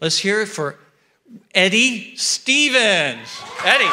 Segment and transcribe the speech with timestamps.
[0.00, 0.76] Let's hear it for
[1.52, 3.28] Eddie Stevens.
[3.64, 3.84] Eddie.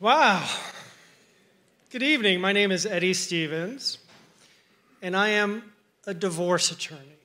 [0.00, 0.46] Wow.
[1.90, 2.42] Good evening.
[2.42, 3.96] My name is Eddie Stevens,
[5.00, 5.72] and I am
[6.06, 7.23] a divorce attorney.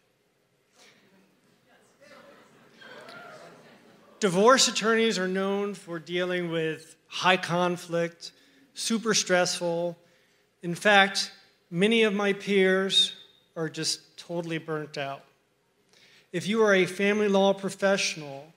[4.20, 8.33] Divorce attorneys are known for dealing with high conflict,
[8.73, 9.97] super stressful.
[10.61, 11.32] In fact,
[11.71, 13.15] many of my peers
[13.55, 15.24] are just totally burnt out.
[16.33, 18.51] If you are a family law professional,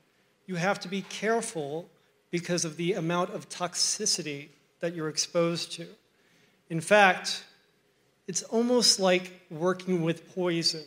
[0.46, 1.88] you have to be careful
[2.32, 4.48] because of the amount of toxicity
[4.80, 5.86] that you're exposed to.
[6.70, 7.44] In fact,
[8.26, 10.82] it's almost like working with poison.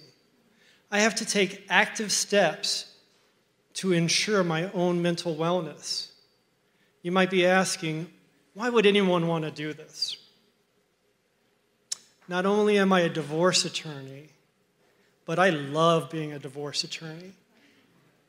[0.92, 2.92] I have to take active steps
[3.76, 6.08] to ensure my own mental wellness.
[7.02, 8.10] You might be asking,
[8.54, 10.18] why would anyone want to do this?
[12.28, 14.30] Not only am I a divorce attorney,
[15.26, 17.34] but I love being a divorce attorney.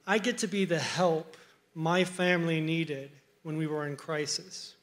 [0.06, 1.37] I get to be the help
[1.75, 3.11] my family needed
[3.43, 4.75] when we were in crisis.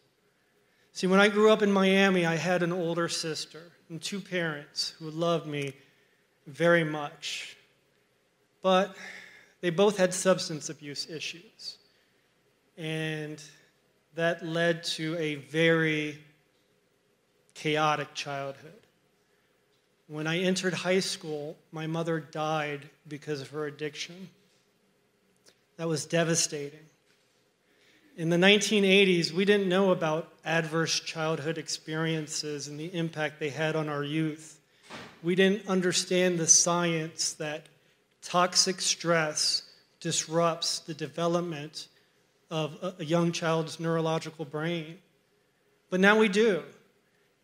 [0.93, 4.93] See, when I grew up in Miami, I had an older sister and two parents
[4.99, 5.73] who loved me
[6.47, 7.57] very much.
[8.61, 8.95] But
[9.63, 11.77] they both had substance abuse issues.
[12.77, 13.41] And
[14.13, 16.19] that led to a very
[17.53, 18.73] chaotic childhood.
[20.09, 24.27] When I entered high school, my mother died because of her addiction.
[25.77, 26.85] That was devastating.
[28.17, 33.77] In the 1980s, we didn't know about adverse childhood experiences and the impact they had
[33.77, 34.59] on our youth.
[35.23, 37.67] We didn't understand the science that
[38.23, 39.63] toxic stress
[39.99, 41.87] disrupts the development
[42.49, 44.97] of a young child's neurological brain.
[45.89, 46.63] But now we do.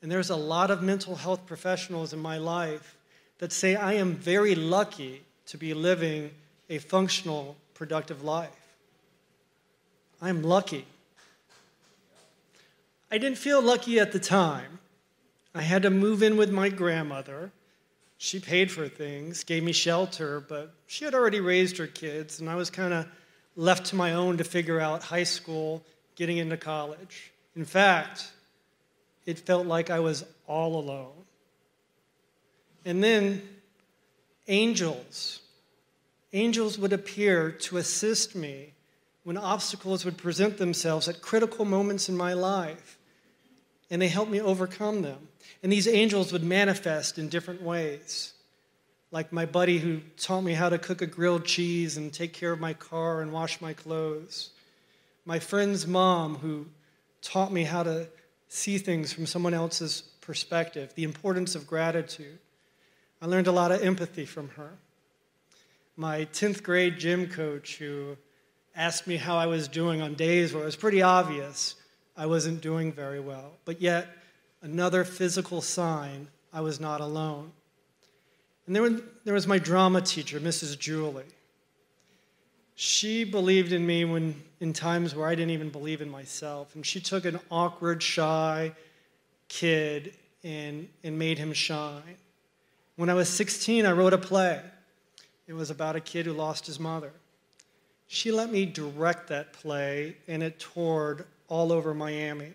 [0.02, 2.98] And there's a lot of mental health professionals in my life
[3.40, 6.32] that say I am very lucky to be living
[6.70, 8.50] a functional, productive life.
[10.22, 10.86] I'm lucky.
[13.12, 14.80] I didn't feel lucky at the time.
[15.56, 17.52] I had to move in with my grandmother.
[18.22, 22.50] She paid for things, gave me shelter, but she had already raised her kids, and
[22.50, 23.08] I was kind of
[23.56, 25.86] left to my own to figure out high school,
[26.18, 27.32] getting into college.
[27.56, 28.30] In fact,
[29.26, 31.14] it felt like I was all alone.
[32.84, 33.42] And then
[34.50, 35.40] angels,
[36.34, 38.74] angels would appear to assist me
[39.24, 42.99] when obstacles would present themselves at critical moments in my life,
[43.90, 45.28] and they helped me overcome them.
[45.64, 48.34] And these angels would manifest in different ways.
[49.12, 52.52] Like my buddy who taught me how to cook a grilled cheese and take care
[52.52, 54.52] of my car and wash my clothes.
[55.26, 56.68] My friend's mom who
[57.22, 58.08] taught me how to
[58.48, 62.38] see things from someone else's perspective, the importance of gratitude.
[63.22, 64.72] I learned a lot of empathy from her.
[65.98, 68.16] My 10th grade gym coach who
[68.76, 71.76] asked me how I was doing on days where it was pretty obvious
[72.20, 73.54] I wasn't doing very well.
[73.64, 74.10] But yet,
[74.62, 77.54] another physical sign I was not alone.
[78.68, 80.78] And then there was my drama teacher, Mrs.
[80.78, 81.24] Julie.
[82.76, 86.76] She believed in me when, in times where I didn't even believe in myself.
[86.76, 88.74] And she took an awkward, shy
[89.48, 90.14] kid
[90.44, 92.18] and, and made him shine.
[92.98, 94.60] When I was 16, I wrote a play.
[95.48, 97.14] It was about a kid who lost his mother.
[98.08, 102.54] She let me direct that play, and it toured all over Miami.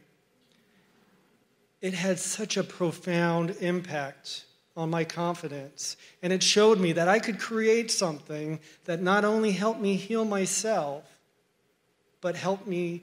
[1.83, 4.47] It had such a profound impact
[4.77, 9.53] on my confidence, and it showed me that I could create something that not only
[9.53, 11.05] helped me heal myself,
[12.21, 13.03] but helped me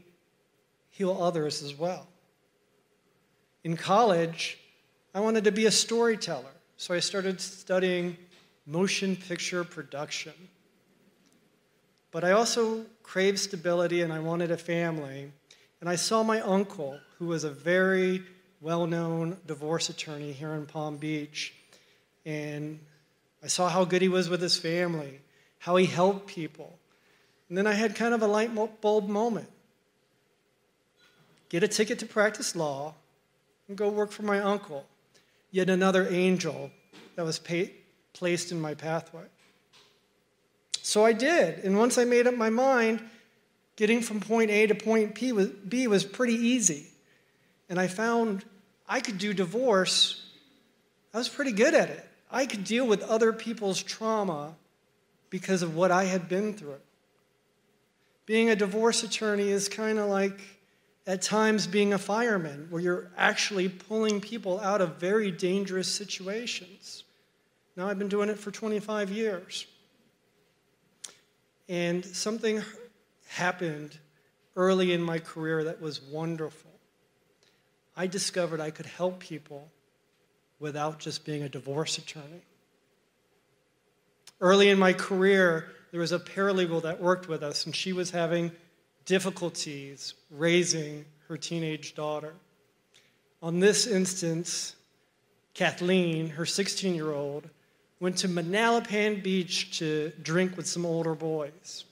[0.90, 2.08] heal others as well.
[3.64, 4.58] In college,
[5.14, 8.18] I wanted to be a storyteller, so I started studying
[8.66, 10.34] motion picture production.
[12.12, 15.32] But I also craved stability and I wanted a family.
[15.82, 18.24] And I saw my uncle, who was a very
[18.62, 21.54] well known divorce attorney here in Palm Beach.
[22.26, 22.80] And
[23.44, 25.20] I saw how good he was with his family,
[25.60, 26.78] how he helped people.
[27.50, 28.52] And then I had kind of a light
[28.82, 29.50] bulb moment
[31.50, 32.94] get a ticket to practice law
[33.68, 34.86] and go work for my uncle.
[35.52, 36.72] Yet another angel
[37.18, 37.42] that was
[38.14, 39.26] placed in my pathway.
[40.82, 41.60] So I did.
[41.66, 43.02] And once I made up my mind,
[43.82, 46.86] getting from point A to point B was pretty easy.
[47.68, 48.46] And I found
[48.88, 50.24] I could do divorce.
[51.16, 52.08] I was pretty good at it.
[52.30, 54.54] I could deal with other people's trauma
[55.32, 56.78] because of what I had been through.
[58.28, 60.40] Being a divorce attorney is kind of like
[61.08, 67.04] at times being a fireman, where you're actually pulling people out of very dangerous situations.
[67.76, 69.66] Now, I've been doing it for 25 years.
[71.68, 72.62] And something
[73.32, 73.98] happened
[74.58, 76.70] early in my career that was wonderful.
[77.96, 79.70] I discovered I could help people
[80.60, 82.44] without just being a divorce attorney.
[84.42, 88.12] Early in my career, there was a paralegal that worked with us, and she was
[88.12, 88.52] having
[89.06, 92.34] difficulties raising her teenage daughter.
[93.42, 94.76] On this instance,
[95.54, 97.50] Kathleen, her 16 year old,
[98.02, 101.86] went to Manalapan Beach to drink with some older boys.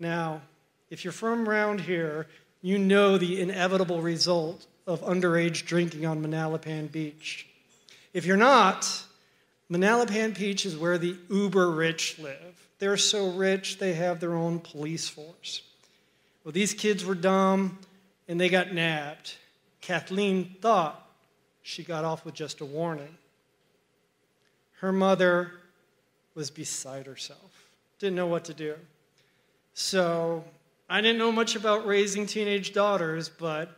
[0.00, 0.40] Now,
[0.88, 2.26] if you're from around here,
[2.62, 7.46] you know the inevitable result of underage drinking on Manalapan Beach.
[8.14, 9.04] If you're not,
[9.70, 12.68] Manalapan Beach is where the uber rich live.
[12.78, 15.62] They're so rich, they have their own police force.
[16.42, 17.78] Well, these kids were dumb
[18.26, 19.34] and they got nabbed.
[19.82, 21.06] Kathleen thought
[21.62, 23.16] she got off with just a warning.
[24.78, 25.52] Her mother
[26.34, 27.68] was beside herself,
[27.98, 28.76] didn't know what to do.
[29.82, 30.44] So
[30.90, 33.74] I didn't know much about raising teenage daughters, but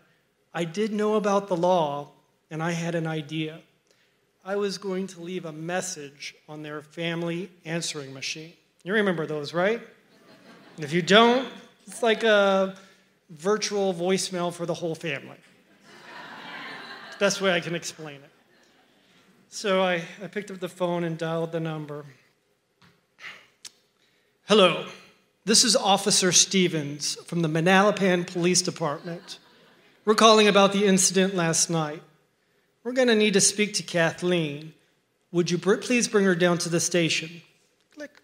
[0.52, 2.10] I did know about the law,
[2.50, 3.60] and I had an idea.
[4.44, 8.52] I was going to leave a message on their family answering machine.
[8.82, 9.80] You remember those, right?
[10.76, 11.46] if you don't,
[11.86, 12.74] it's like a
[13.30, 15.38] virtual voicemail for the whole family.
[17.20, 18.30] Best way I can explain it.
[19.50, 22.04] So I, I picked up the phone and dialed the number.
[24.48, 24.86] Hello,
[25.44, 29.38] this is Officer Stevens from the Manalapan Police Department.
[30.04, 32.02] We're calling about the incident last night.
[32.84, 34.74] We're going to need to speak to Kathleen.
[35.32, 37.42] Would you please bring her down to the station?
[37.94, 38.22] Click.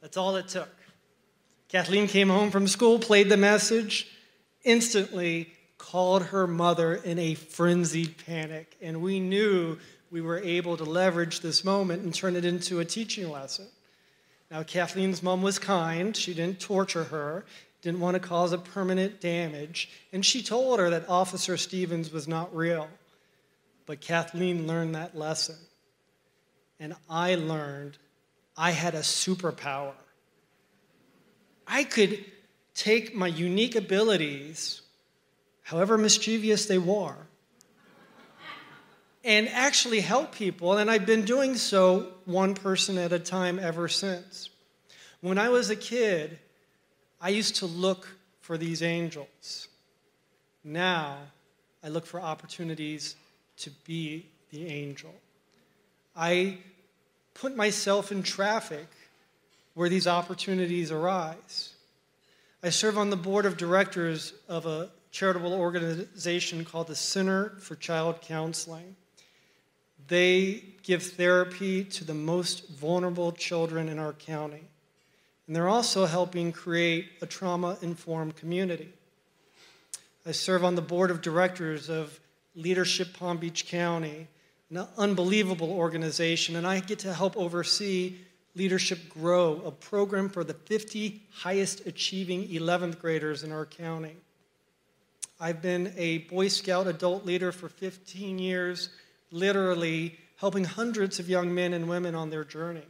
[0.00, 0.68] That's all it took.
[1.68, 4.08] Kathleen came home from school, played the message,
[4.64, 8.76] instantly called her mother in a frenzied panic.
[8.80, 9.78] And we knew
[10.10, 13.66] we were able to leverage this moment and turn it into a teaching lesson.
[14.50, 16.16] Now, Kathleen's mom was kind.
[16.16, 17.44] She didn't torture her,
[17.82, 19.90] didn't want to cause a permanent damage.
[20.12, 22.88] And she told her that Officer Stevens was not real.
[23.86, 25.56] But Kathleen learned that lesson.
[26.80, 27.98] And I learned
[28.56, 29.94] I had a superpower.
[31.66, 32.24] I could
[32.74, 34.80] take my unique abilities,
[35.62, 37.27] however mischievous they were,
[39.24, 40.78] and actually help people.
[40.78, 44.50] And I've been doing so one person at a time ever since.
[45.20, 46.38] When I was a kid,
[47.20, 48.08] I used to look
[48.40, 49.68] for these angels.
[50.62, 51.16] Now,
[51.82, 53.16] I look for opportunities
[53.58, 55.14] to be the angel.
[56.16, 56.58] I
[57.34, 58.86] put myself in traffic
[59.74, 61.74] where these opportunities arise.
[62.62, 67.76] I serve on the board of directors of a charitable organization called the Center for
[67.76, 68.96] Child Counseling.
[70.08, 74.64] They give therapy to the most vulnerable children in our county.
[75.46, 78.92] And they're also helping create a trauma informed community.
[80.26, 82.18] I serve on the board of directors of
[82.54, 84.26] Leadership Palm Beach County,
[84.70, 88.16] an unbelievable organization, and I get to help oversee
[88.54, 94.16] Leadership Grow, a program for the 50 highest achieving 11th graders in our county.
[95.40, 98.88] I've been a Boy Scout adult leader for 15 years,
[99.30, 102.86] literally helping hundreds of young men and women on their journey.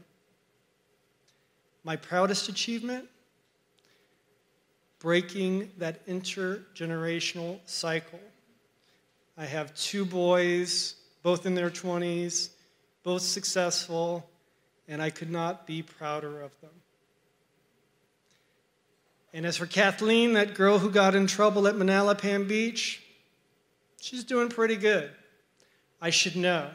[1.85, 3.09] My proudest achievement?
[4.99, 8.21] Breaking that intergenerational cycle.
[9.37, 12.51] I have two boys, both in their 20s,
[13.05, 14.29] both successful,
[14.89, 16.71] and I could not be prouder of them.
[19.33, 23.03] And as for Kathleen, that girl who got in trouble at Manalapan Beach,
[24.01, 25.11] she's doing pretty good.
[26.01, 26.71] I should know.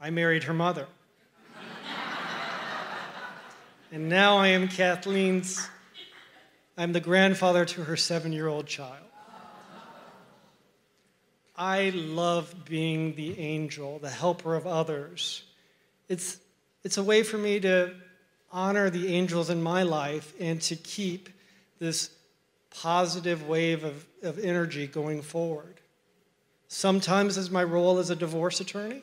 [0.00, 0.86] I married her mother.
[3.92, 5.68] and now I am Kathleen's,
[6.76, 9.04] I'm the grandfather to her seven year old child.
[11.56, 15.44] I love being the angel, the helper of others.
[16.08, 16.38] It's
[16.82, 17.94] it's a way for me to
[18.52, 21.30] honor the angels in my life and to keep
[21.78, 22.10] this
[22.70, 25.80] positive wave of, of energy going forward.
[26.74, 29.02] Sometimes as my role as a divorce attorney,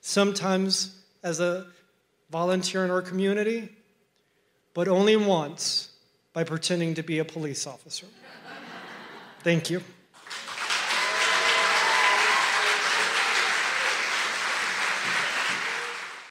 [0.00, 1.66] sometimes as a
[2.30, 3.68] volunteer in our community,
[4.72, 5.90] but only once
[6.32, 8.06] by pretending to be a police officer.
[9.40, 9.82] Thank you.